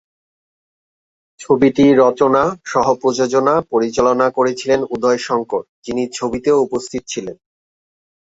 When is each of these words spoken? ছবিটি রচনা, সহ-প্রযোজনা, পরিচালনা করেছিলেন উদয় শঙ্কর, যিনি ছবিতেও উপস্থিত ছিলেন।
ছবিটি 1.39 1.85
রচনা, 1.97 2.43
সহ-প্রযোজনা, 2.65 3.61
পরিচালনা 3.69 4.27
করেছিলেন 4.29 4.79
উদয় 4.89 5.17
শঙ্কর, 5.17 5.61
যিনি 5.83 6.03
ছবিতেও 6.13 6.57
উপস্থিত 6.61 7.03
ছিলেন। 7.07 7.37